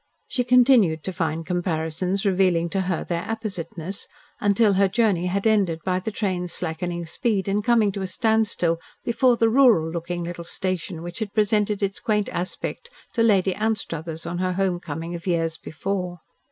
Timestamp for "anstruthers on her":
13.53-14.53